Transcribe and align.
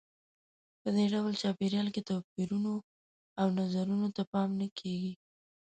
په 0.81 0.89
دې 0.95 1.05
ډول 1.13 1.33
چاپېریال 1.41 1.87
کې 1.95 2.01
توپیرونو 2.09 2.73
او 3.39 3.47
نظرونو 3.59 4.07
ته 4.15 4.21
پام 4.31 4.49
نه 4.61 4.67
کیږي. 4.79 5.13